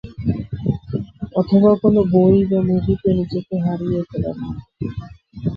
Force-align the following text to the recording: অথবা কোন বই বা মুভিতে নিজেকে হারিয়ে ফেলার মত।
অথবা 1.35 1.71
কোন 1.81 1.95
বই 2.13 2.37
বা 2.49 2.59
মুভিতে 2.67 3.09
নিজেকে 3.19 3.55
হারিয়ে 3.65 4.01
ফেলার 4.09 4.35
মত। 4.41 4.57